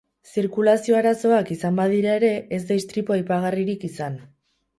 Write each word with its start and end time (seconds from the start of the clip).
Zirkulazio 0.35 0.95
arazoak 0.99 1.51
izan 1.55 1.77
badira 1.81 2.15
ere, 2.21 2.33
ez 2.59 2.61
da 2.73 2.79
istripu 2.83 3.17
aipagarririk 3.19 3.87
izan. 3.93 4.19